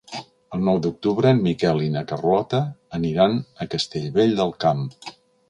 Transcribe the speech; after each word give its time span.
El 0.55 0.61
nou 0.69 0.79
d'octubre 0.85 1.33
en 1.35 1.41
Miquel 1.47 1.83
i 1.89 1.89
na 1.97 2.03
Carlota 2.13 2.63
aniran 3.01 3.37
a 3.37 3.69
Castellvell 3.77 4.35
del 4.43 4.57
Camp. 4.67 4.85